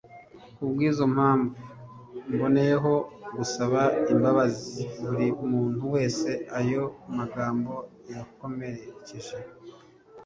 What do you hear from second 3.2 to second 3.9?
gusaba